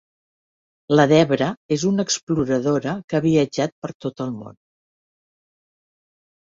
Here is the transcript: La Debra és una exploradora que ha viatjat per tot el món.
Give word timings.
La 0.99 1.05
Debra 1.11 1.49
és 1.77 1.85
una 1.91 2.07
exploradora 2.09 2.97
que 3.07 3.21
ha 3.21 3.25
viatjat 3.29 3.77
per 3.87 3.95
tot 4.07 4.27
el 4.29 4.37
món. 4.43 4.61